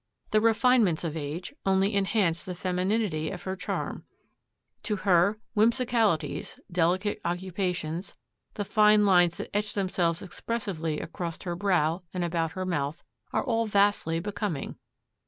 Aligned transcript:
The 0.31 0.41
refinements 0.41 1.03
of 1.03 1.15
age 1.15 1.53
only 1.63 1.95
enhance 1.95 2.41
the 2.41 2.55
femininity 2.55 3.29
of 3.29 3.43
her 3.43 3.55
charm; 3.55 4.03
to 4.81 4.95
her, 4.95 5.37
whimsicalities, 5.53 6.57
delicate 6.71 7.21
occupations, 7.23 8.15
the 8.55 8.65
fine 8.65 9.05
lines 9.05 9.37
that 9.37 9.55
etch 9.55 9.75
themselves 9.75 10.23
expressively 10.23 10.99
across 10.99 11.43
her 11.43 11.55
brow 11.55 12.01
and 12.15 12.23
about 12.23 12.53
her 12.53 12.65
mouth, 12.65 13.03
are 13.31 13.43
all 13.43 13.67
vastly 13.67 14.19
becoming. 14.19 14.75